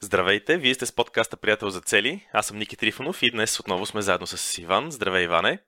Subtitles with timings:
[0.00, 2.28] Здравейте, вие сте с подкаста Приятел за цели.
[2.32, 4.90] Аз съм Ники Трифонов и днес отново сме заедно с Иван.
[4.90, 5.58] Здравей, Иване!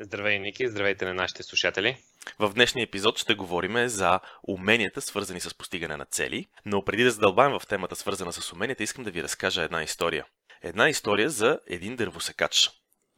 [0.00, 0.68] Здравей, Ники!
[0.68, 1.96] Здравейте на нашите слушатели!
[2.38, 7.10] В днешния епизод ще говорим за уменията, свързани с постигане на цели, но преди да
[7.10, 10.24] задълбаем в темата, свързана с уменията, искам да ви разкажа една история.
[10.62, 12.70] Една история за един дървосекач.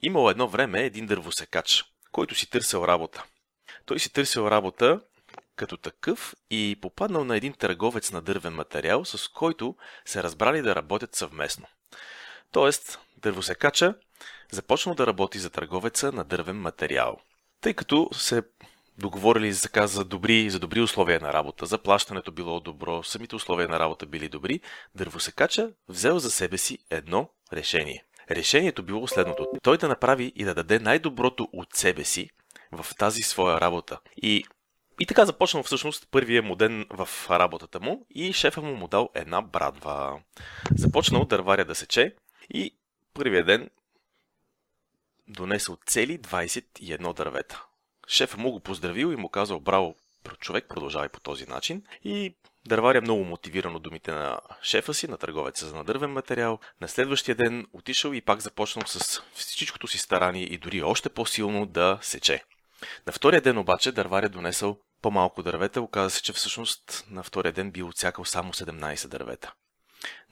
[0.03, 3.25] Имало едно време един дървосекач, който си търсил работа.
[3.87, 5.01] Той си търсил работа
[5.61, 10.75] като такъв и попаднал на един търговец на дървен материал, с който се разбрали да
[10.75, 11.67] работят съвместно.
[12.53, 13.95] Тоест, дървосекача
[14.51, 17.17] започнал да работи за търговеца на дървен материал.
[17.61, 18.43] Тъй като се
[18.99, 23.79] договорили за, за, добри, за добри условия на работа, заплащането било добро, самите условия на
[23.79, 24.61] работа били добри,
[24.95, 28.05] дървосекача взел за себе си едно решение.
[28.31, 29.47] Решението било следното.
[29.63, 32.31] Той да направи и да даде най-доброто от себе си
[32.73, 34.01] в тази своя работа.
[34.17, 34.45] И
[35.01, 39.09] и така започнал всъщност първия му ден в работата му и шефа му му дал
[39.15, 40.21] една брадва.
[40.77, 42.15] Започнал дърваря да сече
[42.55, 42.75] и
[43.15, 43.71] първия ден
[45.29, 47.65] донесъл цели 21 дървета.
[48.09, 49.95] Шефа му го поздравил и му казал браво,
[50.41, 51.83] човек, продължавай по този начин.
[52.05, 52.35] И
[52.67, 56.59] дърваря много мотивирано думите на шефа си, на търговеца за надървен материал.
[56.81, 61.67] На следващия ден отишъл и пак започнал с всичкото си старание и дори още по-силно
[61.67, 62.45] да сече.
[63.07, 67.71] На втория ден обаче дърваря донесъл по-малко дървета, оказа се, че всъщност на втория ден
[67.71, 69.53] бил отсякал само 17 дървета.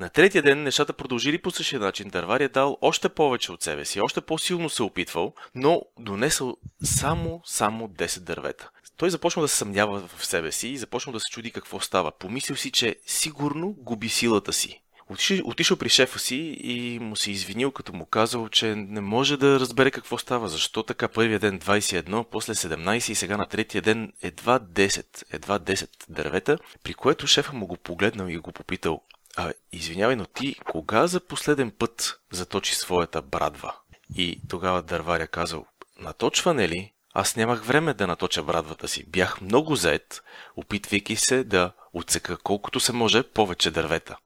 [0.00, 2.08] На третия ден нещата продължили по същия начин.
[2.08, 7.40] Дървар е дал още повече от себе си, още по-силно се опитвал, но донесъл само,
[7.44, 8.70] само 10 дървета.
[8.96, 12.12] Той започнал да се съмнява в себе си и започнал да се чуди какво става.
[12.18, 14.82] Помислил си, че сигурно губи силата си.
[15.10, 19.36] Отишъл, отишъл при шефа си и му се извинил, като му казал, че не може
[19.36, 20.48] да разбере какво става.
[20.48, 25.58] Защо така първия ден 21, после 17 и сега на третия ден едва 10, едва
[25.58, 29.02] 10 дървета, при което шефа му го погледнал и го попитал,
[29.36, 33.74] а, извинявай, но ти кога за последен път заточи своята брадва?
[34.16, 35.66] И тогава дърваря казал,
[35.98, 36.92] наточване ли?
[37.14, 39.04] Аз нямах време да наточа брадвата си.
[39.08, 40.22] Бях много заед,
[40.56, 44.16] опитвайки се да отсека колкото се може повече дървета.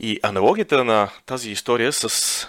[0.00, 2.08] И аналогията на тази история с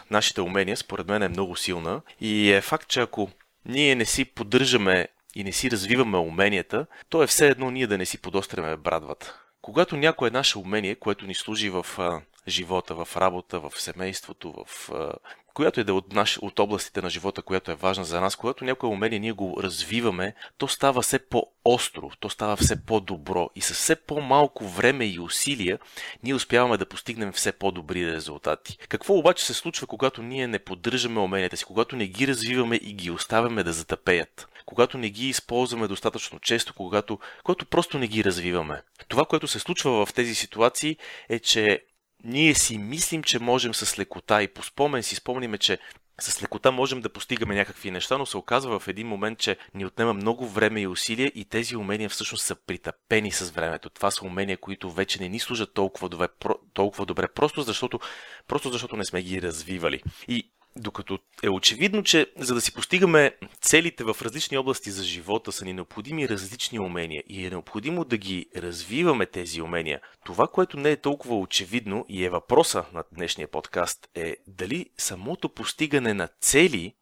[0.10, 2.02] нашите умения, според мен, е много силна.
[2.22, 3.30] И е факт, че ако
[3.66, 7.98] ние не си поддържаме и не си развиваме уменията, то е все едно ние да
[7.98, 9.40] не си подостряме брадвата.
[9.62, 14.90] Когато някое наше умение, което ни служи в а, живота, в работа, в семейството, в
[14.92, 15.12] а,
[15.58, 18.66] която е да от, наш, от областите на живота, която е важна за нас, когато
[18.66, 23.74] някое умение ние го развиваме, то става все по-остро, то става все по-добро и с
[23.74, 25.80] все по-малко време и усилия
[26.24, 28.78] ние успяваме да постигнем все по-добри резултати.
[28.90, 32.94] Какво обаче се случва, когато ние не поддържаме уменията си, когато не ги развиваме и
[32.94, 34.48] ги оставяме да затъпеят?
[34.66, 38.82] когато не ги използваме достатъчно често, когато, когато просто не ги развиваме.
[39.08, 40.98] Това, което се случва в тези ситуации
[41.30, 41.84] е, че
[42.24, 45.80] ние си мислим, че можем с лекота и по спомен си спомниме, че
[46.22, 49.86] с лекота можем да постигаме някакви неща, но се оказва в един момент, че ни
[49.86, 53.90] отнема много време и усилия и тези умения всъщност са притъпени с времето.
[53.90, 56.28] Това са умения, които вече не ни служат толкова добре,
[56.74, 58.00] толкова добре просто, защото,
[58.48, 60.04] просто защото не сме ги развивали.
[60.28, 65.52] И докато е очевидно, че за да си постигаме целите в различни области за живота
[65.52, 70.02] са ни необходими различни умения и е необходимо да ги развиваме тези умения.
[70.26, 75.50] Това, което не е толкова очевидно и е въпроса на днешния подкаст е дали самото
[75.50, 76.94] постигане на цели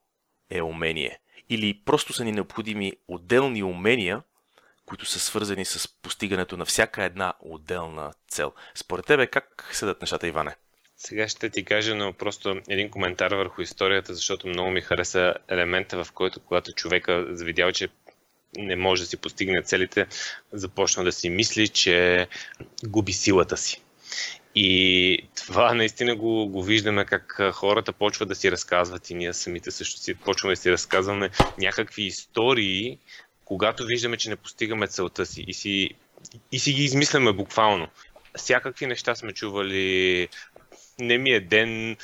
[0.49, 1.19] е умение
[1.49, 4.23] или просто са ни необходими отделни умения,
[4.85, 8.53] които са свързани с постигането на всяка една отделна цел.
[8.75, 10.55] Според тебе как седат нещата, Иване?
[10.97, 16.03] Сега ще ти кажа, но просто един коментар върху историята, защото много ми хареса елемента,
[16.03, 17.89] в който когато човека завидял, че
[18.57, 20.07] не може да си постигне целите,
[20.51, 22.27] започна да си мисли, че
[22.85, 23.81] губи силата си.
[24.55, 29.71] И това наистина го, го виждаме как хората почват да си разказват и ние самите
[29.71, 32.97] също си почваме да си разказваме някакви истории,
[33.45, 35.89] когато виждаме, че не постигаме целта си и си,
[36.51, 37.87] и си ги измисляме буквално.
[38.37, 40.27] Всякакви неща сме чували,
[40.99, 41.97] не ми е ден,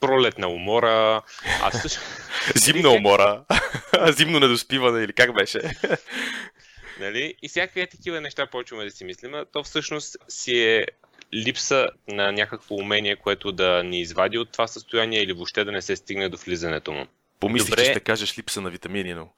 [0.00, 1.22] пролетна умора.
[1.62, 2.00] А също...
[2.54, 3.44] Зимна умора.
[4.08, 5.60] Зимно недоспиване или как беше?
[7.00, 7.34] нали?
[7.42, 9.32] И всякакви такива неща почваме да си мислим.
[9.52, 10.86] То всъщност си е
[11.34, 15.82] липса на някакво умение, което да ни извади от това състояние или въобще да не
[15.82, 17.06] се стигне до влизането му.
[17.40, 17.84] Помислих, Добре.
[17.84, 19.28] че ще кажеш липса на витамини, но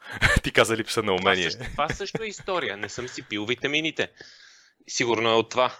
[0.42, 1.48] ти каза липса на умение.
[1.48, 2.76] Това също, това също е история.
[2.76, 4.08] Не съм си пил витамините.
[4.88, 5.76] Сигурно е от това.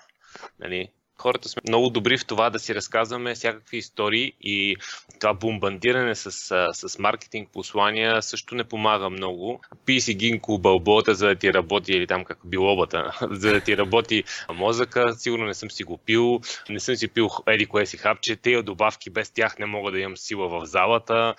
[0.61, 0.88] Нали?
[1.19, 4.76] Хората сме много добри в това да си разказваме всякакви истории и
[5.20, 6.31] това бомбандиране с,
[6.72, 9.61] с маркетинг послания също не помага много.
[9.87, 13.76] Пи си гинко бълбота, за да ти работи, или там как билобата, за да ти
[13.76, 15.14] работи мозъка.
[15.14, 18.37] Сигурно не съм си го пил, не съм си пил еди кое си хапче.
[18.37, 21.34] Тези добавки без тях не мога да имам сила в залата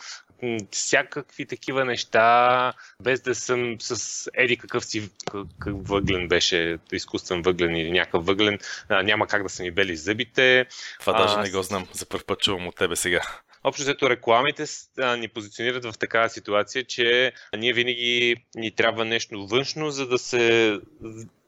[0.71, 7.75] всякакви такива неща, без да съм с еди какъв си какъв въглен беше, изкуствен въглен
[7.75, 8.59] или някакъв въглен,
[8.89, 10.65] а, няма как да са ми бели зъбите.
[11.00, 13.21] Това а, даже не го знам, за първ път чувам от тебе сега.
[13.63, 14.65] Общо взето рекламите
[15.00, 20.18] а, ни позиционират в такава ситуация, че ние винаги ни трябва нещо външно, за да
[20.18, 20.77] се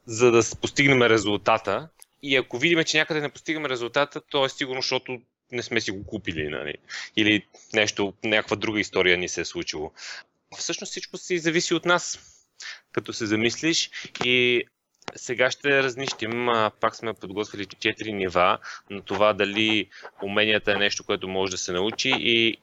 [0.06, 1.90] за да постигнем резултата.
[2.22, 5.22] И ако видим, че някъде не постигаме резултата, то е сигурно, защото
[5.52, 6.76] не сме си го купили, нали?
[7.16, 9.92] Или нещо, някаква друга история ни се е случило.
[10.58, 12.20] Всъщност всичко си зависи от нас,
[12.92, 13.90] като се замислиш
[14.24, 14.64] и
[15.16, 16.48] сега ще разнищим,
[16.80, 18.58] пак сме подготвили 4 нива
[18.90, 19.90] на това дали
[20.24, 22.58] уменията е нещо, което може да се научи и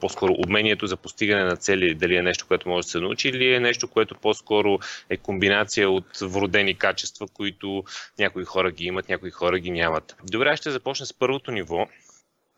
[0.00, 3.54] по-скоро умението за постигане на цели, дали е нещо, което може да се научи, или
[3.54, 4.78] е нещо, което по-скоро
[5.10, 7.84] е комбинация от вродени качества, които
[8.18, 10.16] някои хора ги имат, някои хора ги нямат.
[10.30, 11.88] Добре, ще започна с първото ниво,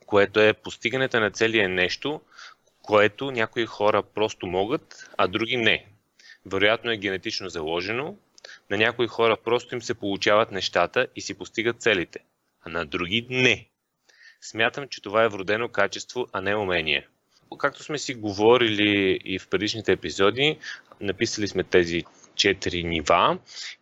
[0.07, 2.21] което е постигането на цели е нещо,
[2.83, 5.87] което някои хора просто могат, а други не.
[6.47, 8.17] Вероятно е генетично заложено,
[8.71, 12.19] на някои хора просто им се получават нещата и си постигат целите,
[12.62, 13.70] а на други не.
[14.41, 17.07] Смятам, че това е вродено качество, а не умение.
[17.59, 20.59] Както сме си говорили и в предишните епизоди,
[21.01, 22.05] написали сме тези
[22.35, 23.39] четири нива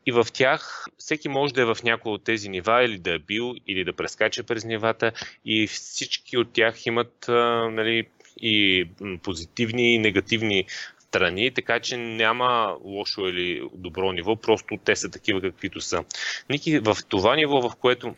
[0.07, 3.19] и в тях всеки може да е в някои от тези нива или да е
[3.19, 5.13] бил, или да прескача през нивата
[5.45, 7.25] и всички от тях имат
[7.71, 8.09] нали,
[8.41, 8.89] и
[9.23, 10.67] позитивни и негативни
[11.01, 16.05] страни, така че няма лошо или добро ниво, просто те са такива каквито са.
[16.51, 18.15] Ники, в това ниво, в което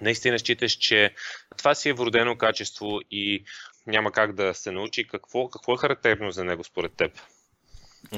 [0.00, 1.14] наистина считаш, че
[1.56, 3.44] това си е вродено качество и
[3.86, 7.12] няма как да се научи, какво, какво е характерно за него според теб?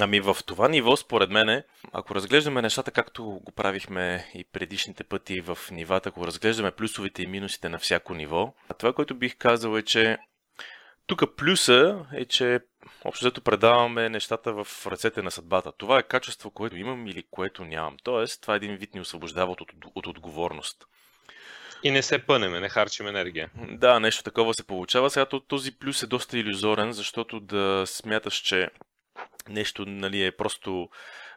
[0.00, 1.62] Ами в това ниво, според мен,
[1.92, 7.26] ако разглеждаме нещата както го правихме и предишните пъти в нивата, ако разглеждаме плюсовите и
[7.26, 10.18] минусите на всяко ниво, това, което бих казал е, че
[11.06, 12.60] тук плюса е, че
[13.04, 15.72] общо взето предаваме нещата в ръцете на съдбата.
[15.72, 17.96] Това е качество, което имам или което нямам.
[18.02, 20.86] Тоест, това е един вид ни освобождава от, от, от отговорност.
[21.82, 23.50] И не се пънеме, не харчим енергия.
[23.70, 25.10] Да, нещо такова се получава.
[25.10, 28.68] Сега този плюс е доста иллюзорен, защото да смяташ, че
[29.48, 30.88] нещо нали, е просто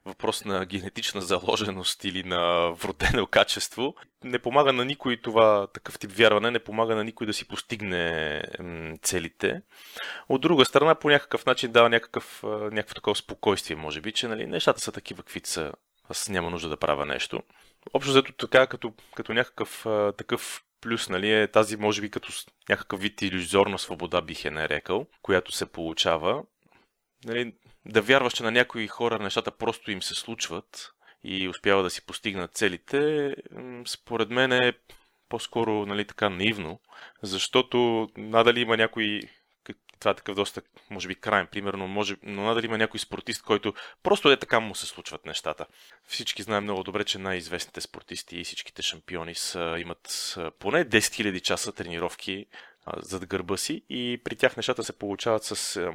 [0.06, 6.12] въпрос на генетична заложеност или на вродено качество, не помага на никой това, такъв тип
[6.12, 8.41] вярване, не помага на никой да си постигне
[9.01, 9.62] целите.
[10.30, 14.45] От друга страна, по някакъв начин дава някакъв, някакво такова спокойствие, може би, че нали,
[14.48, 15.71] нещата са такива, каквито са.
[16.10, 17.44] Аз няма нужда да правя нещо.
[17.94, 19.86] Общо взето така, като, като някакъв
[20.18, 22.30] такъв плюс, нали, е тази, може би, като
[22.69, 26.44] някакъв вид иллюзорна свобода, бих е нарекал, която се получава.
[27.25, 27.54] Нали,
[27.86, 30.92] да вярваш, че на някои хора нещата просто им се случват
[31.24, 33.36] и успява да си постигнат целите,
[33.88, 34.74] според мен е
[35.30, 36.80] по-скоро нали, така наивно,
[37.22, 39.22] защото надали има някой
[40.00, 43.42] това е такъв доста, може би, крайен пример, но, може, но надали има някой спортист,
[43.42, 45.65] който просто е така му се случват нещата.
[46.07, 51.42] Всички знаем много добре, че най-известните спортисти и всичките шампиони са, имат поне 10 000
[51.42, 52.45] часа тренировки
[52.97, 55.92] зад гърба си и при тях нещата се получават с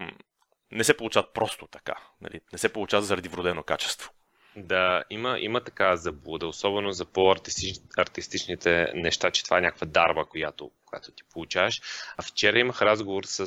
[0.73, 1.94] не се получават просто така.
[2.20, 2.41] Нали?
[2.53, 4.11] Не се получават заради вродено качество.
[4.56, 10.70] Да, има, има така заблуда, особено за по-артистичните неща, че това е някаква дарба, която,
[10.87, 11.81] която ти получаваш.
[12.17, 13.46] А вчера имах разговор с,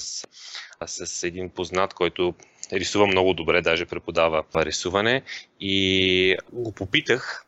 [0.85, 2.35] с един познат, който
[2.73, 5.23] рисува много добре, даже преподава рисуване
[5.59, 7.45] и го попитах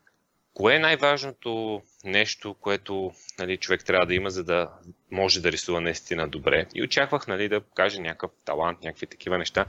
[0.55, 4.69] Кое е най-важното нещо, което нали, човек трябва да има, за да
[5.11, 6.65] може да рисува наистина добре?
[6.75, 9.65] И очаквах нали, да каже някакъв талант, някакви такива неща.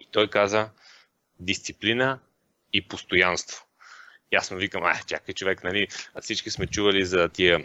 [0.00, 0.70] И той каза
[1.40, 2.18] дисциплина
[2.72, 3.66] и постоянство.
[4.32, 5.88] И аз му викам, а, чакай човек, нали,
[6.20, 7.64] всички сме чували за тия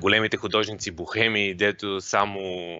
[0.00, 2.78] големите художници бухеми, дето само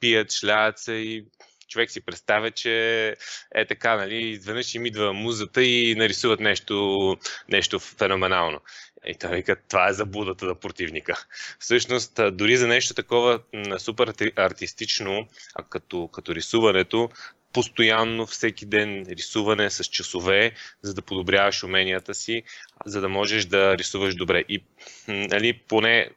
[0.00, 1.24] пият, шлят се и
[1.68, 3.06] човек си представя, че
[3.54, 7.16] е така, нали, изведнъж им идва музата и нарисуват нещо,
[7.48, 8.60] нещо феноменално.
[9.06, 11.26] И той вика, това е заблудата на противника.
[11.58, 13.40] Всъщност, дори за нещо такова
[13.78, 17.08] супер артистично, а като, като рисуването,
[17.52, 20.52] постоянно, всеки ден рисуване с часове,
[20.82, 22.42] за да подобряваш уменията си,
[22.86, 24.44] за да можеш да рисуваш добре.
[24.48, 24.64] И
[25.08, 26.10] нали, поне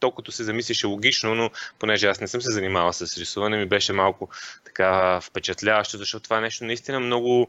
[0.00, 3.66] толкова се замислиш е логично, но понеже аз не съм се занимавал с рисуване, ми
[3.66, 4.28] беше малко
[4.64, 7.48] така впечатляващо, защото това е нещо наистина много,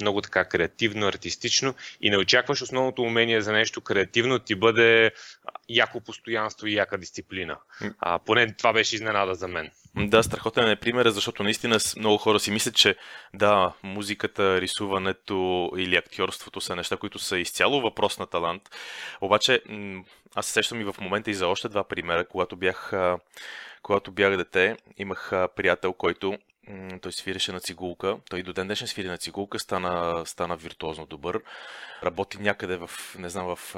[0.00, 5.10] много така креативно, артистично и не очакваш основното умение за нещо креативно ти бъде
[5.68, 7.58] яко постоянство и яка дисциплина.
[7.98, 9.70] А, поне това беше изненада за мен.
[9.96, 12.96] Да, страхотен е пример, защото наистина много хора си мислят, че
[13.34, 18.62] да, музиката, рисуването или актьорството са неща, които са изцяло въпрос на талант.
[19.20, 19.62] Обаче,
[20.34, 22.26] аз се сещам и в момента и за още два примера.
[22.26, 22.92] Когато бях,
[23.82, 26.38] когато бях дете, имах приятел, който
[27.02, 28.16] той свиреше на цигулка.
[28.30, 31.40] Той до ден днешен свири на цигулка, стана, стана виртуозно добър.
[32.02, 33.74] Работи някъде в, не знам в,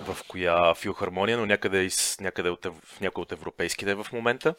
[0.00, 4.54] в коя филхармония, но някъде, из, някъде от, в някой от европейските в момента.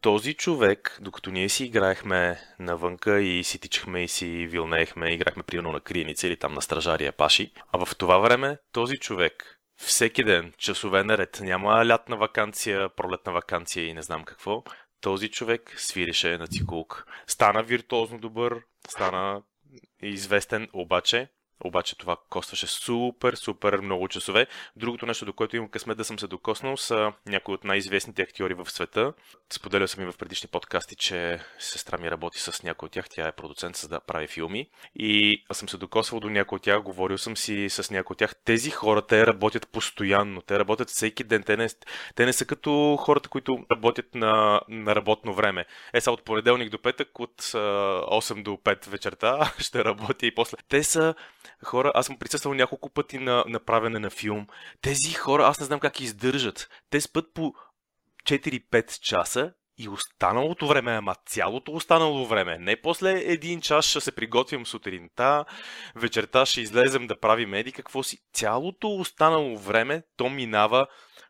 [0.00, 5.72] Този човек, докато ние си играехме навънка и си тичахме и си вилнеехме, играхме примерно
[5.72, 10.52] на криеница или там на стражария паши, а в това време този човек всеки ден,
[10.58, 14.62] часове наред, няма лятна вакансия, пролетна вакансия и не знам какво,
[15.02, 17.04] този човек свирише на цикулка.
[17.26, 19.42] Стана виртуозно добър, стана
[20.02, 21.28] известен, обаче
[21.64, 24.46] обаче това костваше супер, супер много часове.
[24.76, 28.54] Другото нещо, до което имам късмет да съм се докоснал, са някои от най-известните актьори
[28.54, 29.12] в света.
[29.50, 33.08] Споделял съм и в предишни подкасти, че сестра ми работи с някой от тях.
[33.10, 34.68] Тя е продуцент, за да прави филми.
[34.96, 38.18] И аз съм се докосвал до някой от тях, говорил съм си с някой от
[38.18, 38.34] тях.
[38.44, 40.42] Тези хора, те работят постоянно.
[40.42, 41.42] Те работят всеки ден.
[41.42, 41.68] Те не,
[42.14, 45.64] те не са като хората, които работят на, на работно време.
[45.92, 50.56] Е, са от понеделник до петък, от 8 до 5 вечерта ще работя и после.
[50.68, 51.14] Те са
[51.64, 54.46] хора, аз съм присъствал няколко пъти на направене на филм.
[54.80, 56.68] Тези хора, аз не знам как издържат.
[56.90, 57.54] Те спът по
[58.26, 62.58] 4-5 часа и останалото време, ама цялото останало време.
[62.58, 65.44] Не после един час ще се приготвим сутринта,
[65.96, 68.18] вечерта ще излезем да правим меди какво си.
[68.32, 70.86] Цялото останало време то минава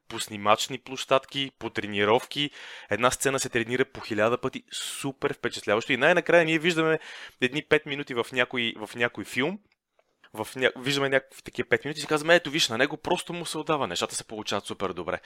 [0.09, 2.51] по снимачни площадки, по тренировки.
[2.91, 4.62] Една сцена се тренира по хиляда пъти.
[4.73, 5.93] Супер впечатляващо.
[5.93, 6.99] И най-накрая ние виждаме
[7.41, 9.59] едни 5 минути в някой, в някой филм
[10.35, 10.71] в ня...
[10.77, 13.59] виждаме някакви такива 5 минути и си казваме, ето виж, на него просто му се
[13.59, 15.21] отдава, нещата се получават супер добре.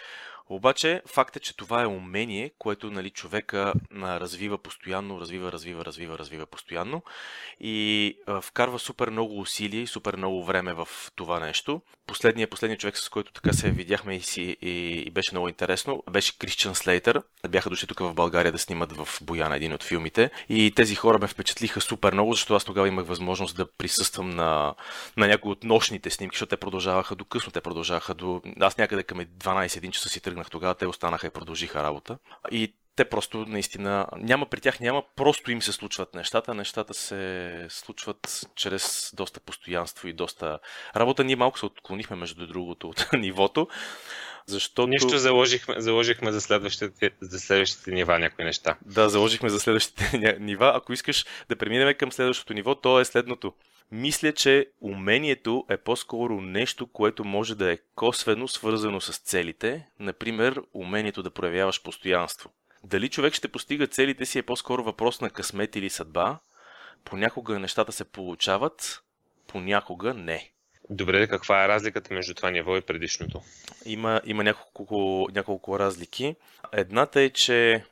[0.49, 6.19] Обаче, факт е, че това е умение, което нали, човека развива постоянно, развива, развива, развива,
[6.19, 7.03] развива постоянно
[7.61, 11.81] и вкарва супер много усилия и супер много време в това нещо.
[12.07, 16.03] Последният, последният човек, с който така се видяхме и, си, и, и беше много интересно,
[16.11, 17.23] беше Кристиан Слейтър.
[17.49, 20.31] Бяха дошли тук в България да снимат в Бояна един от филмите.
[20.49, 24.75] И тези хора ме впечатлиха супер много, защото аз тогава имах възможност да присъствам на,
[25.17, 28.43] на някои от нощните снимки, защото те продължаваха до късно, те продължаваха до...
[28.61, 32.19] Аз някъде към 12-1 часа си тръгнах тогава, те останаха и продължиха работа.
[32.51, 36.55] И те просто наистина няма при тях, няма просто им се случват нещата.
[36.55, 40.59] Нещата се случват чрез доста постоянство и доста
[40.97, 41.25] работа.
[41.25, 43.69] Ние малко се отклонихме между другото от нивото.
[44.47, 44.87] Защото...
[44.87, 48.77] Нищо заложихме, заложихме за, следващите, за следващите нива някои неща.
[48.85, 50.73] Да, заложихме за следващите нива.
[50.75, 53.53] Ако искаш да преминем към следващото ниво, то е следното.
[53.91, 60.63] Мисля, че умението е по-скоро нещо, което може да е косвено свързано с целите, например
[60.75, 62.51] умението да проявяваш постоянство.
[62.85, 66.39] Дали човек ще постига целите си е по-скоро въпрос на късмет или съдба.
[67.05, 69.03] Понякога нещата се получават,
[69.47, 70.51] понякога не.
[70.91, 73.43] Добре, каква е разликата между това ниво и предишното?
[73.85, 76.37] Има, има няколко, няколко разлики.
[76.73, 77.85] Едната е, че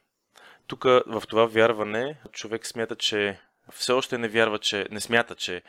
[0.66, 3.40] тук в това вярване човек смята, че
[3.72, 5.62] все още не вярва, че не смята, че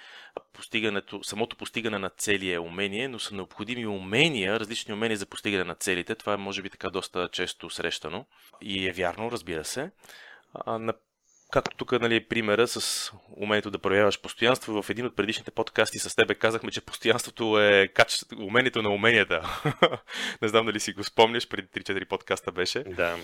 [0.53, 5.63] постигането, самото постигане на цели е умение, но са необходими умения, различни умения за постигане
[5.63, 6.15] на целите.
[6.15, 8.25] Това е може би така доста често срещано
[8.61, 9.91] и е вярно, разбира се.
[10.67, 10.93] На
[11.51, 16.15] както тук нали, примера с умението да проявяваш постоянство, в един от предишните подкасти с
[16.15, 19.61] тебе казахме, че постоянството е качество, умението на уменията.
[20.41, 22.83] Не знам дали си го спомняш, преди 3-4 подкаста беше.
[22.83, 23.17] Да.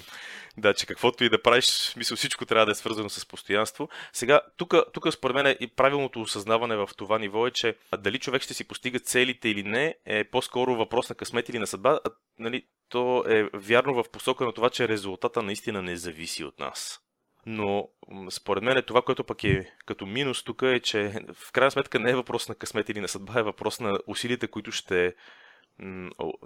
[0.57, 3.89] Да, че каквото и да правиш, мисля, всичко трябва да е свързано с постоянство.
[4.13, 8.53] Сега, тук, според мен и правилното осъзнаване в това ниво е, че дали човек ще
[8.53, 11.99] си постига целите или не, е по-скоро въпрос на късмет или на съдба.
[12.39, 17.01] Нали, то е вярно в посока на това, че резултата наистина не зависи от нас.
[17.45, 17.87] Но
[18.29, 22.11] според мен това, което пък е като минус тук е, че в крайна сметка не
[22.11, 25.13] е въпрос на късмет или на съдба, е въпрос на усилията, които ще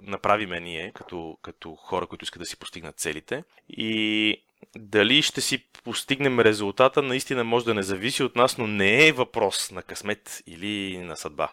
[0.02, 3.44] направиме ние, като, като хора, които искат да си постигнат целите.
[3.68, 4.42] И
[4.76, 9.12] дали ще си постигнем резултата, наистина може да не зависи от нас, но не е
[9.12, 11.52] въпрос на късмет или на съдба.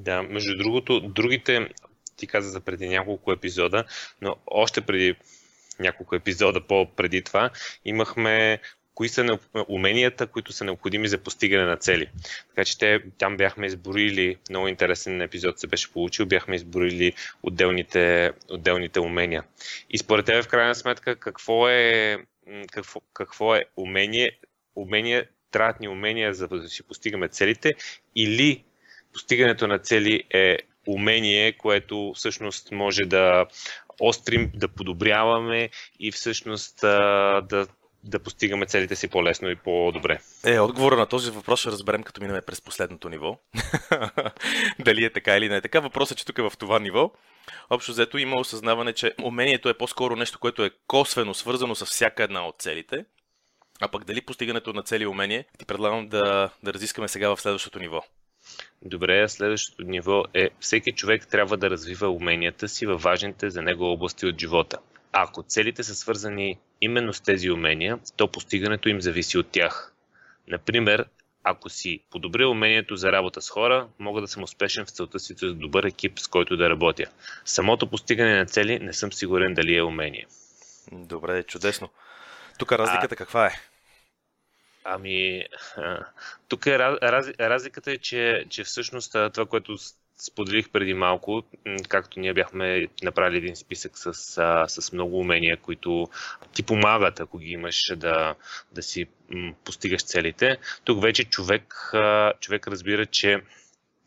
[0.00, 1.68] Да, между другото, другите,
[2.16, 3.84] ти каза за преди няколко епизода,
[4.20, 5.14] но още преди
[5.78, 7.50] няколко епизода по-преди това,
[7.84, 8.60] имахме
[8.94, 9.38] кои са
[9.68, 12.10] уменията, които са необходими за постигане на цели.
[12.48, 17.12] Така че те, там бяхме изборили, много интересен епизод се беше получил, бяхме изборили
[17.42, 19.44] отделните, отделните умения.
[19.90, 22.18] И според тебе, в крайна сметка, какво е,
[22.72, 24.38] какво, какво е умение?
[24.76, 27.72] Умение, трябват ни умения, за да си постигаме целите,
[28.16, 28.64] или
[29.12, 33.46] постигането на цели е умение, което всъщност може да
[34.00, 35.70] острим, да подобряваме
[36.00, 37.66] и всъщност да
[38.04, 40.20] да постигаме целите си по-лесно и по-добре?
[40.44, 43.38] Е, отговора на този въпрос ще разберем като минаме през последното ниво.
[44.78, 45.80] Дали е така или не е така.
[45.80, 47.12] Въпросът е, че тук е в това ниво.
[47.70, 52.22] Общо взето има осъзнаване, че умението е по-скоро нещо, което е косвено свързано с всяка
[52.22, 53.04] една от целите.
[53.80, 57.78] А пък дали постигането на цели умение, ти предлагам да, да разискаме сега в следващото
[57.78, 58.02] ниво.
[58.82, 63.84] Добре, следващото ниво е всеки човек трябва да развива уменията си във важните за него
[63.84, 64.78] области от живота.
[65.12, 69.92] Ако целите са свързани именно с тези умения, то постигането им зависи от тях.
[70.48, 71.06] Например,
[71.44, 75.34] ако си подобря умението за работа с хора, мога да съм успешен в целта си
[75.34, 77.04] за добър екип, с който да работя.
[77.44, 80.26] Самото постигане на цели не съм сигурен дали е умение.
[80.92, 81.88] Добре, чудесно.
[82.58, 83.16] Тук разликата а...
[83.16, 83.50] каква е?
[84.84, 85.44] Ами,
[86.48, 89.76] тук е, раз, разликата е, че, че всъщност това, което
[90.18, 91.42] споделих преди малко,
[91.88, 94.14] както ние бяхме направили един списък с,
[94.68, 96.08] с много умения, които
[96.52, 98.34] ти помагат, ако ги имаш да,
[98.72, 99.06] да си
[99.64, 100.58] постигаш целите.
[100.84, 101.92] Тук вече човек,
[102.40, 103.40] човек разбира, че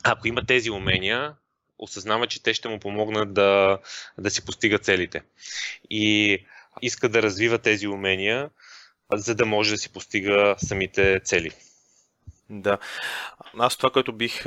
[0.03, 1.33] ако има тези умения,
[1.79, 3.79] осъзнава, че те ще му помогнат да,
[4.17, 5.23] да си постига целите.
[5.89, 6.37] И
[6.81, 8.49] иска да развива тези умения,
[9.13, 11.51] за да може да си постига самите цели.
[12.49, 12.77] Да.
[13.57, 14.43] Аз това, което бих,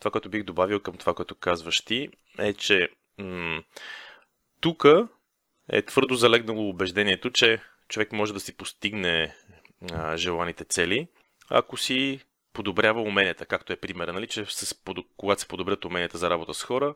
[0.00, 2.08] това, което бих добавил към това, което казваш ти,
[2.38, 3.62] е, че м-
[4.60, 4.84] тук
[5.68, 9.36] е твърдо залегнало убеждението, че човек може да си постигне
[9.92, 11.08] а, желаните цели,
[11.50, 12.20] ако си
[12.52, 14.74] подобрява уменията, както е примера, нали, че с,
[15.16, 16.94] когато се подобрят уменията за работа с хора,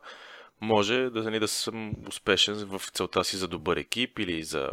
[0.61, 4.69] може да, нали, да съм успешен в целта си за добър екип или за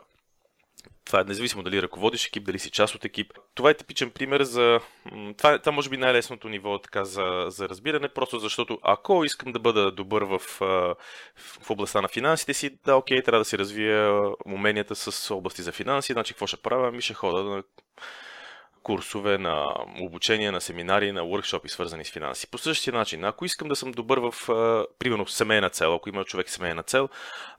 [1.04, 3.32] това е независимо дали ръководиш екип, дали си част от екип.
[3.54, 4.80] Това е типичен пример за...
[5.36, 9.58] Това, това може би най-лесното ниво така, за, за разбиране, просто защото ако искам да
[9.58, 10.38] бъда добър в,
[11.38, 15.72] в областта на финансите си, да, окей, трябва да си развия уменията с области за
[15.72, 16.92] финанси, значи какво ще правя?
[16.92, 17.62] Ми ще хода на
[18.82, 19.66] курсове, на
[20.00, 22.46] обучение, на семинари, на workshopи, свързани с финанси.
[22.46, 24.34] По същия начин, ако искам да съм добър в,
[24.98, 27.08] примерно, семейна цел, ако има човек семейна цел,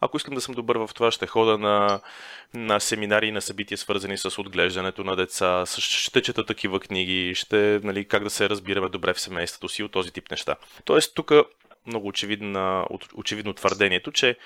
[0.02, 2.02] ако искам да съм добър в това, ще хода на,
[2.54, 8.08] на семинари на събития, свързани с отглеждането на деца, ще чета такива книги, ще, нали,
[8.08, 10.56] как да се разбираме добре в семейството си от този тип неща.
[10.86, 11.32] Тоест, тук
[11.86, 14.38] много очевидно, очевидно твърдението, че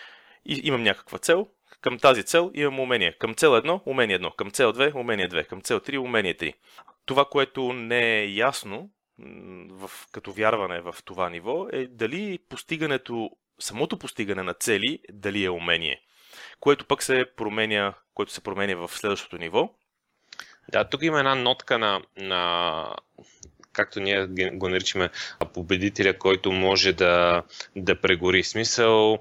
[0.45, 1.47] имам някаква цел,
[1.81, 3.13] към тази цел имам умение.
[3.19, 6.53] Към цел 1 умение 1, към цел 2 умение 2, към цел 3 умение 3.
[7.05, 8.89] Това, което не е ясно
[9.69, 15.49] в, като вярване в това ниво е дали постигането, самото постигане на цели, дали е
[15.49, 16.01] умение.
[16.59, 19.69] Което пък се променя, което се променя в следващото ниво.
[20.71, 22.95] Да, тук има една нотка на, на
[23.73, 25.09] както ние го наричаме,
[25.53, 27.43] победителя, който може да,
[27.75, 28.43] да прегори.
[28.43, 29.19] Смисъл,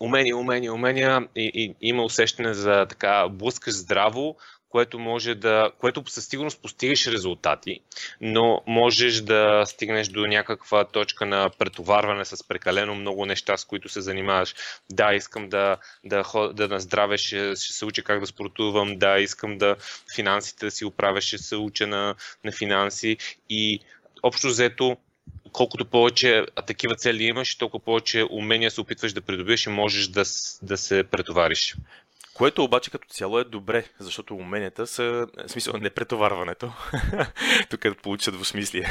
[0.00, 4.36] умения, умения, умения и, и има усещане за така блъскаш здраво,
[4.70, 7.80] което може да, което със сигурност постигаш резултати,
[8.20, 13.88] но можеш да стигнеш до някаква точка на претоварване с прекалено много неща, с които
[13.88, 14.54] се занимаваш.
[14.90, 19.18] Да, искам да, да, да на здраве ще, ще се уча как да спортувам, да,
[19.18, 19.76] искам да
[20.14, 23.16] финансите да си оправя, ще се уча на, на финанси
[23.50, 23.80] и
[24.22, 24.96] общо взето
[25.52, 30.24] колкото повече такива цели имаш, толкова повече умения се опитваш да придобиеш и можеш да,
[30.62, 31.76] да се претовариш.
[32.34, 36.72] Което обаче като цяло е добре, защото уменията са, в смисъл, не претоварването.
[37.70, 38.86] Тук е получат двусмислие.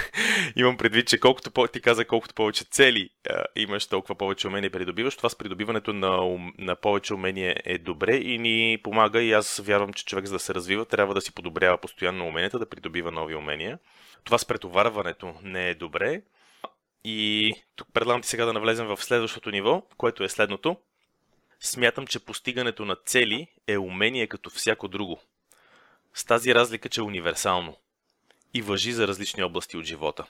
[0.56, 4.72] Имам предвид, че колкото по- ти каза, колкото повече цели а, имаш, толкова повече умения
[4.72, 5.18] придобиваш.
[5.18, 9.94] Това с придобиването на, на повече умения е добре и ни помага и аз вярвам,
[9.94, 13.36] че човек за да се развива, трябва да си подобрява постоянно уменията, да придобива нови
[13.36, 13.80] умения.
[14.24, 16.22] Това с претоварването не е добре.
[17.04, 20.78] И тук предлагам ти сега да навлезем в следващото ниво, което е следното.
[21.60, 25.20] Смятам, че постигането на цели е умение като всяко друго.
[26.14, 27.78] С тази разлика, че е универсално
[28.54, 30.26] и въжи за различни области от живота.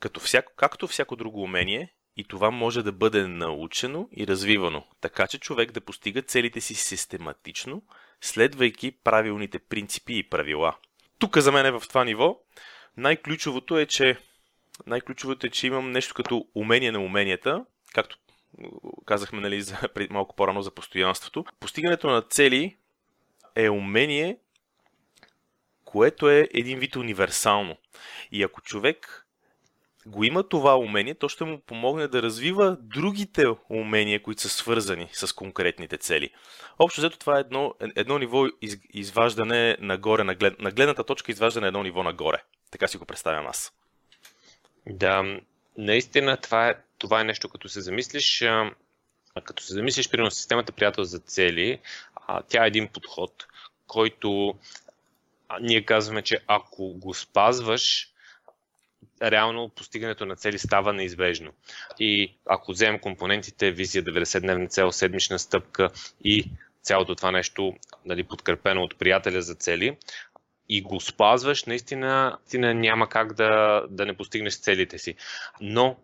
[0.00, 5.26] Като всяко, както всяко друго умение, и това може да бъде научено и развивано, така
[5.26, 7.82] че човек да постига целите си систематично,
[8.20, 10.76] следвайки правилните принципи и правила.
[11.18, 12.40] Тук за мен е в това ниво
[12.96, 14.18] най-ключовото е, че
[14.86, 18.18] най-ключовото е, че имам нещо като умение на уменията, както
[19.06, 19.76] казахме нали, за,
[20.10, 21.44] малко по-рано за постоянството.
[21.60, 22.76] Постигането на цели
[23.56, 24.38] е умение,
[25.84, 27.76] което е един вид универсално.
[28.32, 29.26] И ако човек
[30.06, 35.08] го има това умение, то ще му помогне да развива другите умения, които са свързани
[35.12, 36.30] с конкретните цели.
[36.78, 41.32] Общо взето това е едно, едно ниво из, изваждане нагоре, на, глед, на гледната точка
[41.32, 42.42] изваждане едно ниво нагоре.
[42.70, 43.72] Така си го представям аз.
[44.86, 45.40] Да,
[45.78, 48.70] наистина това е, това е нещо, като се замислиш, а,
[49.44, 51.78] като се замислиш, примерно системата приятел за цели,
[52.26, 53.46] а, тя е един подход,
[53.86, 54.54] който
[55.48, 58.12] а, ние казваме, че ако го спазваш,
[59.22, 61.52] реално постигането на цели става неизбежно.
[61.98, 65.90] И ако вземем компонентите, визия 90-дневна цел, седмична стъпка
[66.24, 66.50] и
[66.82, 69.96] цялото това нещо нали, подкрепено от приятеля за цели,
[70.68, 75.14] и го спазваш, наистина, наистина няма как да, да не постигнеш целите си.
[75.60, 75.96] Но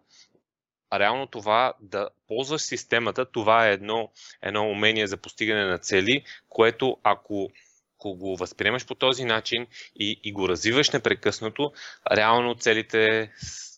[0.98, 4.10] реално това да ползваш системата, това е едно,
[4.42, 7.50] едно умение за постигане на цели, което ако
[8.04, 11.72] ако го възприемаш по този начин и, и го развиваш непрекъснато,
[12.12, 13.30] реално целите,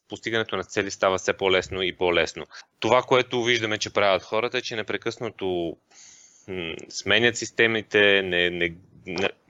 [0.08, 2.46] постигането на цели става все по-лесно и по-лесно.
[2.80, 5.76] Това, което виждаме, че правят хората, е, че непрекъснато
[6.88, 8.74] сменят системите, не, не,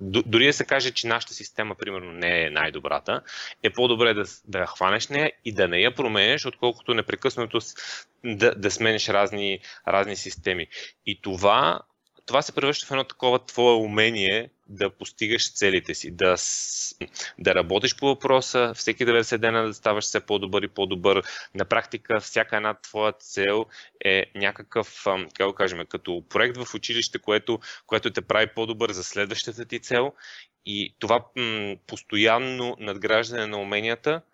[0.00, 3.20] дори да се каже, че нашата система, примерно, не е най-добрата,
[3.62, 7.60] е по-добре да, да я хванеш нея и да не я променеш, отколкото непрекъснато
[8.24, 10.66] да, да сменеш разни, разни системи.
[11.06, 11.80] И това
[12.26, 16.36] това се превръща в едно такова твое умение да постигаш целите си, да,
[17.38, 21.22] да работиш по въпроса, всеки 90 дена да ставаш все по-добър и по-добър.
[21.54, 23.66] На практика всяка една твоя цел
[24.04, 29.04] е някакъв, как го кажем, като проект в училище, което, което те прави по-добър за
[29.04, 30.12] следващата ти цел
[30.66, 34.22] и това м- постоянно надграждане на уменията–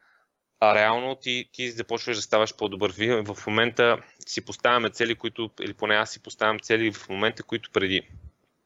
[0.64, 2.94] а реално ти, ти започваш да ставаш по-добър.
[3.24, 3.96] В момента
[4.26, 8.02] си поставяме цели, които, или поне аз си поставям цели в момента, които преди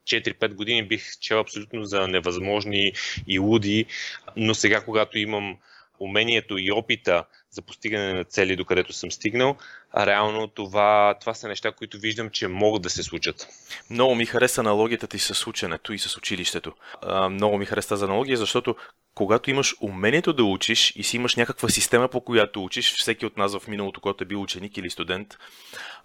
[0.04, 2.92] 4-5 години бих чел абсолютно за невъзможни
[3.26, 3.86] и луди,
[4.36, 5.56] но сега, когато имам
[6.00, 7.24] умението и опита
[7.56, 9.56] за постигане на цели, докъдето съм стигнал,
[9.92, 13.48] а реално това, това са неща, които виждам, че могат да се случат.
[13.90, 16.72] Много ми хареса аналогията ти с ученето и с училището.
[17.02, 18.76] А, много ми хареса за аналогия, защото
[19.14, 23.36] когато имаш умението да учиш и си имаш някаква система, по която учиш, всеки от
[23.36, 25.36] нас в миналото, който е бил ученик или студент,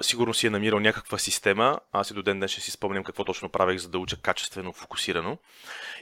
[0.02, 1.80] сигурно си е намирал някаква система.
[1.92, 4.74] Аз и до ден днес ще си спомням какво точно правех, за да уча качествено,
[4.74, 5.38] фокусирано.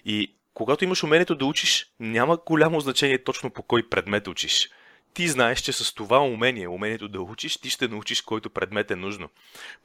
[0.06, 4.70] И когато имаш умението да учиш, няма голямо значение точно по кой предмет учиш.
[5.14, 8.96] Ти знаеш, че с това умение, умението да учиш, ти ще научиш който предмет е
[8.96, 9.30] нужно.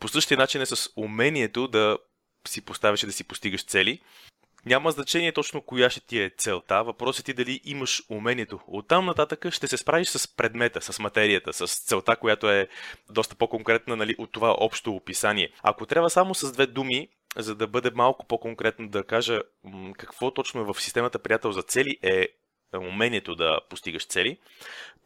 [0.00, 1.98] По същия начин е с умението да
[2.48, 4.00] си поставяш и да си постигаш цели.
[4.66, 6.84] Няма значение точно коя ще ти е целта.
[6.84, 8.60] Въпросът е ти дали имаш умението.
[8.66, 12.68] Оттам нататък ще се справиш с предмета, с материята, с целта, която е
[13.10, 15.52] доста по-конкретна нали, от това общо описание.
[15.62, 19.42] Ако трябва само с две думи, за да бъде малко по-конкретно да кажа
[19.98, 22.28] какво точно е в системата приятел за цели е
[22.78, 24.38] умението да постигаш цели,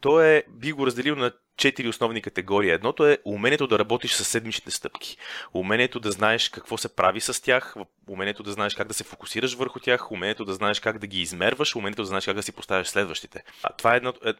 [0.01, 2.69] то е, би го разделил на четири основни категории.
[2.69, 5.17] Едното е умението да работиш с седмичните стъпки.
[5.53, 7.75] Умението да знаеш какво се прави с тях,
[8.07, 11.21] умението да знаеш как да се фокусираш върху тях, умението да знаеш как да ги
[11.21, 13.43] измерваш, умението да знаеш как да си поставяш следващите.
[13.63, 14.33] А, това е, едно, е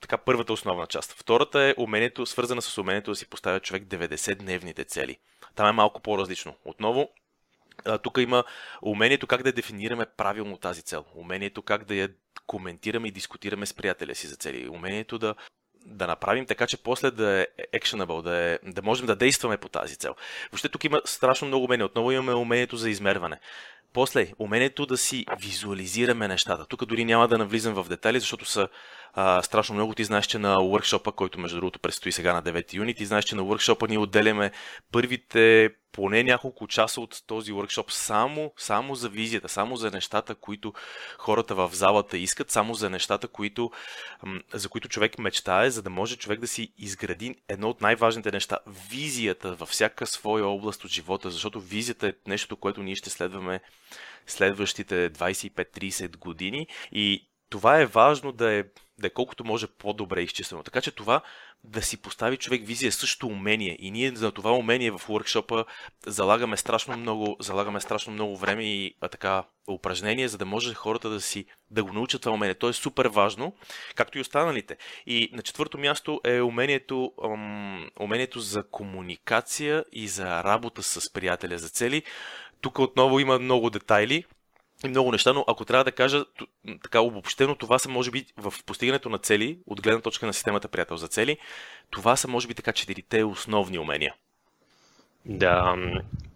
[0.00, 1.12] така първата основна част.
[1.12, 5.16] Втората е умението, свързана с умението да си поставя човек 90-дневните цели.
[5.54, 6.56] Там е малко по-различно.
[6.64, 7.08] Отново,
[8.02, 8.44] тук има
[8.82, 11.04] умението как да дефинираме правилно тази цел.
[11.14, 12.08] Умението как да я
[12.46, 14.68] коментираме и дискутираме с приятеля си за цели.
[14.68, 15.34] Умението да
[15.86, 17.46] да направим така, че после да е
[17.78, 20.14] actionable, да, е, да можем да действаме по тази цел.
[20.52, 21.86] Въобще тук има страшно много умения.
[21.86, 23.40] Отново имаме умението за измерване.
[23.92, 26.66] После, умението да си визуализираме нещата.
[26.66, 28.68] Тук дори няма да навлизам в детайли, защото са
[29.42, 29.94] страшно много.
[29.94, 33.24] Ти знаеш, че на workshop който между другото предстои сега на 9 юни, ти знаеш,
[33.24, 34.52] че на workshop ние отделяме
[34.92, 40.72] първите поне няколко часа от този workshop само, само за визията, само за нещата, които
[41.18, 43.70] хората в залата искат, само за нещата, които,
[44.54, 48.58] за които човек мечтае, за да може човек да си изгради едно от най-важните неща
[48.90, 53.60] визията във всяка своя област от живота, защото визията е нещо, което ние ще следваме
[54.26, 58.64] следващите 25-30 години и това е важно да е,
[58.98, 60.62] да е колкото може по-добре изчислено.
[60.62, 61.20] Така че това
[61.64, 63.76] да си постави човек визия също умение.
[63.80, 65.64] И ние за това умение в workshop
[66.06, 71.10] залагаме страшно много, залагаме страшно много време и а, така упражнения, за да може хората
[71.10, 72.54] да си да го научат това умение.
[72.54, 73.54] То е супер важно,
[73.94, 74.76] както и останалите.
[75.06, 81.58] И на четвърто място е умението, ум, умението за комуникация и за работа с приятеля
[81.58, 82.02] за цели.
[82.60, 84.24] Тук отново има много детайли
[84.84, 86.24] и много неща, но ако трябва да кажа
[86.82, 90.68] така обобщено, това са може би в постигането на цели, от гледна точка на системата
[90.68, 91.38] приятел за цели,
[91.90, 94.14] това са може би така четирите основни умения.
[95.24, 95.76] Да,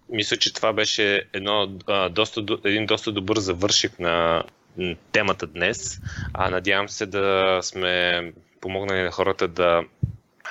[0.08, 1.66] мисля, че това беше едно,
[2.10, 4.44] доста, един доста добър завършик на,
[5.12, 6.00] темата днес.
[6.34, 9.84] А надявам се да сме помогнали на хората да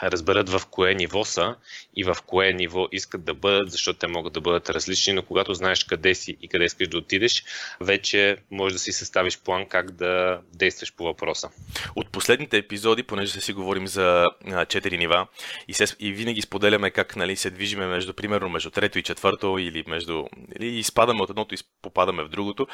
[0.03, 1.55] разберат в кое ниво са
[1.95, 5.53] и в кое ниво искат да бъдат, защото те могат да бъдат различни, но когато
[5.53, 7.43] знаеш къде си и къде искаш да отидеш,
[7.81, 11.49] вече можеш да си съставиш план как да действаш по въпроса.
[11.95, 14.25] От последните епизоди, понеже се си говорим за
[14.67, 15.27] четири нива
[15.67, 19.57] и, се, и винаги споделяме как нали, се движиме между, примерно, между трето и четвърто
[19.59, 20.25] или между
[20.59, 22.67] или изпадаме от едното и попадаме в другото.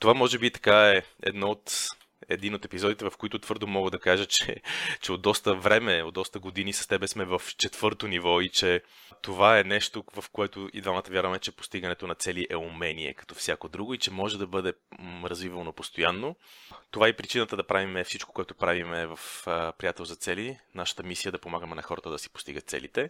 [0.00, 1.72] Това може би така е едно от
[2.28, 4.56] един от епизодите, в които твърдо мога да кажа, че,
[5.00, 8.82] че от доста време, от доста години с тебе сме в четвърто ниво и че
[9.22, 13.34] това е нещо, в което и двамата вярваме, че постигането на цели е умение, като
[13.34, 14.72] всяко друго и че може да бъде
[15.24, 16.36] развивано постоянно.
[16.90, 19.18] Това е причината да правим всичко, което правим в
[19.78, 20.58] Приятел за цели.
[20.74, 23.08] Нашата мисия е да помагаме на хората да си постигат целите.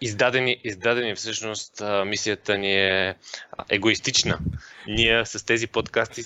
[0.00, 3.16] Издадени, издадени всъщност мисията ни е
[3.70, 4.38] егоистична.
[4.86, 6.22] Ние с тези подкасти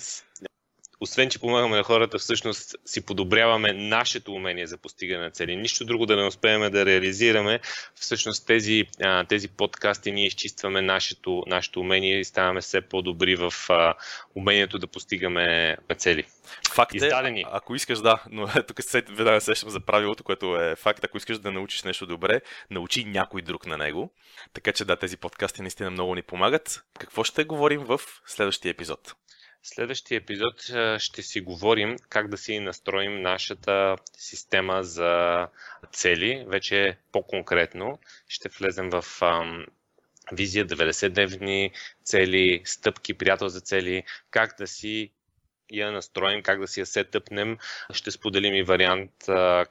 [1.09, 5.57] освен, че помагаме на хората, всъщност си подобряваме нашето умение за постигане на цели.
[5.57, 7.61] Нищо друго да не успеем да реализираме.
[7.95, 8.85] Всъщност тези,
[9.29, 13.53] тези подкасти ние изчистваме нашето, нашето умение и ставаме все по-добри в
[14.35, 16.25] умението да постигаме цели.
[16.73, 17.45] Факт е, Издадени.
[17.53, 21.39] ако искаш да, но тук се веднага сещам за правилото, което е факт, ако искаш
[21.39, 22.41] да научиш нещо добре,
[22.71, 24.13] научи някой друг на него.
[24.53, 26.83] Така че да, тези подкасти наистина много ни помагат.
[26.99, 29.15] Какво ще говорим в следващия епизод?
[29.75, 30.63] Следващия епизод
[30.99, 35.47] ще си говорим как да си настроим нашата система за
[35.93, 36.45] цели.
[36.49, 39.05] Вече по-конкретно ще влезем в
[40.33, 41.71] визия 90-дневни
[42.05, 45.11] цели, стъпки, приятел за цели, как да си
[45.71, 47.59] я настроим, как да си я сетъпнем.
[47.93, 49.11] Ще споделим и вариант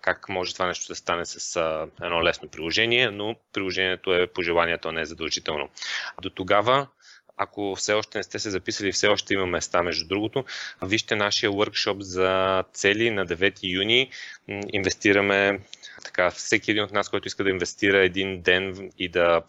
[0.01, 1.55] как може това нещо да стане с
[2.01, 5.69] едно лесно приложение, но приложението е по желанието, а не е задължително.
[6.21, 6.88] До тогава
[7.38, 10.45] ако все още не сте се записали, все още има места, между другото.
[10.82, 14.10] Вижте нашия workshop за цели на 9 юни.
[14.73, 15.60] Инвестираме
[16.04, 19.41] така, всеки един от нас, който иска да инвестира един ден и да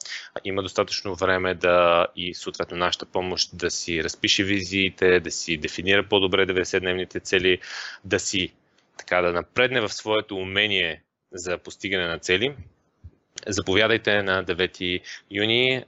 [0.44, 6.08] има достатъчно време да и съответно нашата помощ да си разпише визиите, да си дефинира
[6.08, 7.58] по-добре 90-дневните цели,
[8.04, 8.52] да си
[8.96, 12.54] така да напредне в своето умение за постигане на цели.
[13.46, 15.84] Заповядайте на 9 юни.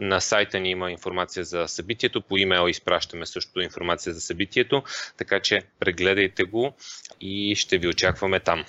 [0.00, 4.82] На сайта ни има информация за събитието, по имейл изпращаме също информация за събитието,
[5.16, 6.76] така че прегледайте го
[7.20, 8.64] и ще ви очакваме там.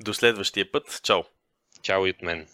[0.00, 1.00] До следващия път.
[1.02, 1.22] Чао!
[1.82, 2.46] Чао и от мен!